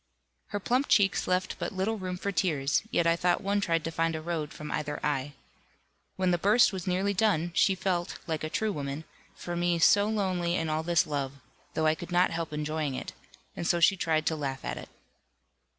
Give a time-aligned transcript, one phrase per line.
[0.47, 3.91] Her plump cheeks left but little room for tears, yet I thought one tried to
[3.91, 5.33] find a road from either eye.
[6.15, 9.03] When the burst was nearly done, she felt (like a true woman)
[9.35, 11.33] for me so lonely in all this love,
[11.75, 13.13] though I could not help enjoying it;
[13.55, 14.89] and so she tried to laugh at it.